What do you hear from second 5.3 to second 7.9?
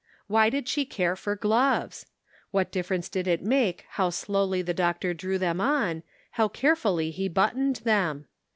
them on, how carefully he buttoned